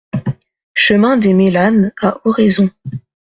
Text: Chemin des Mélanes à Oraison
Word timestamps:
Chemin 0.73 1.17
des 1.17 1.35
Mélanes 1.35 1.91
à 2.01 2.27
Oraison 2.27 2.71